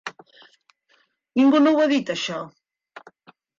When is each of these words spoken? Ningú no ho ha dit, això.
Ningú 1.41 1.63
no 1.67 1.75
ho 1.77 1.85
ha 1.85 1.87
dit, 1.93 2.11
això. 2.17 2.43